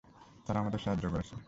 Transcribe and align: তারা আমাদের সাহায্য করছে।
তারা 0.45 0.57
আমাদের 0.59 0.79
সাহায্য 0.79 1.05
করছে। 1.09 1.35